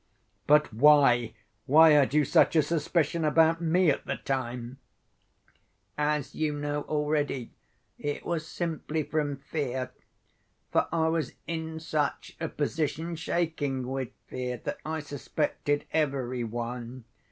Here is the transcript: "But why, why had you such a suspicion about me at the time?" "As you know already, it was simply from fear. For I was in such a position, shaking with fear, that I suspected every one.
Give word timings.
"But 0.47 0.73
why, 0.73 1.35
why 1.67 1.91
had 1.91 2.11
you 2.15 2.25
such 2.25 2.55
a 2.55 2.63
suspicion 2.63 3.23
about 3.23 3.61
me 3.61 3.91
at 3.91 4.07
the 4.07 4.15
time?" 4.15 4.79
"As 5.95 6.33
you 6.33 6.53
know 6.57 6.81
already, 6.85 7.51
it 7.99 8.25
was 8.25 8.47
simply 8.47 9.03
from 9.03 9.37
fear. 9.37 9.91
For 10.71 10.87
I 10.91 11.07
was 11.09 11.33
in 11.45 11.79
such 11.79 12.35
a 12.39 12.49
position, 12.49 13.15
shaking 13.15 13.85
with 13.85 14.09
fear, 14.25 14.57
that 14.63 14.79
I 14.83 15.01
suspected 15.01 15.85
every 15.93 16.43
one. 16.43 17.03